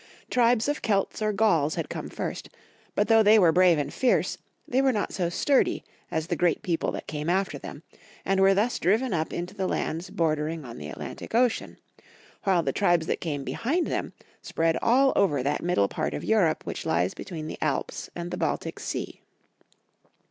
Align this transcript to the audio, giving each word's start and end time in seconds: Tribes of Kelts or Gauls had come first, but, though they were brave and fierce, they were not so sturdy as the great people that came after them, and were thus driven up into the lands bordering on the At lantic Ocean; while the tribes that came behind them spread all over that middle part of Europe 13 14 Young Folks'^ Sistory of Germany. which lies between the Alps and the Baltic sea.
Tribes 0.31 0.67
of 0.67 0.81
Kelts 0.81 1.21
or 1.21 1.31
Gauls 1.31 1.75
had 1.75 1.87
come 1.87 2.09
first, 2.09 2.49
but, 2.95 3.07
though 3.07 3.21
they 3.21 3.37
were 3.37 3.51
brave 3.51 3.77
and 3.77 3.93
fierce, 3.93 4.39
they 4.67 4.81
were 4.81 4.91
not 4.91 5.13
so 5.13 5.29
sturdy 5.29 5.83
as 6.09 6.25
the 6.25 6.35
great 6.35 6.63
people 6.63 6.91
that 6.93 7.05
came 7.05 7.29
after 7.29 7.59
them, 7.59 7.83
and 8.25 8.39
were 8.39 8.55
thus 8.55 8.79
driven 8.79 9.13
up 9.13 9.31
into 9.31 9.53
the 9.53 9.67
lands 9.67 10.09
bordering 10.09 10.65
on 10.65 10.79
the 10.79 10.89
At 10.89 10.97
lantic 10.97 11.35
Ocean; 11.35 11.77
while 12.45 12.63
the 12.63 12.73
tribes 12.73 13.05
that 13.05 13.21
came 13.21 13.43
behind 13.43 13.85
them 13.85 14.13
spread 14.41 14.75
all 14.81 15.13
over 15.15 15.43
that 15.43 15.61
middle 15.63 15.87
part 15.87 16.15
of 16.15 16.23
Europe 16.23 16.63
13 16.63 16.63
14 16.63 16.65
Young 16.65 16.71
Folks'^ 16.71 16.71
Sistory 16.71 16.71
of 16.71 16.89
Germany. 16.89 17.05
which 17.05 17.09
lies 17.13 17.13
between 17.13 17.47
the 17.47 17.57
Alps 17.61 18.09
and 18.15 18.31
the 18.31 18.37
Baltic 18.37 18.79
sea. 18.79 19.21